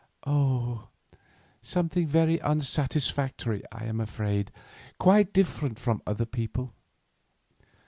"Oh, 0.25 0.87
something 1.61 2.07
very 2.07 2.39
unsatisfactory, 2.41 3.61
I 3.71 3.85
am 3.85 3.99
afraid, 3.99 4.51
quite 4.99 5.31
different 5.31 5.77
from 5.77 6.01
other 6.07 6.25
people. 6.25 6.73